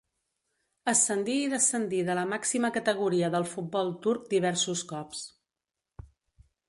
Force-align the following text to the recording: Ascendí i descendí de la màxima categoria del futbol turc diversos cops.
Ascendí 0.93 1.35
i 1.41 1.51
descendí 1.51 1.99
de 2.07 2.15
la 2.19 2.23
màxima 2.31 2.71
categoria 2.79 3.29
del 3.35 3.45
futbol 3.53 3.93
turc 4.07 4.27
diversos 4.33 4.83
cops. 4.95 5.23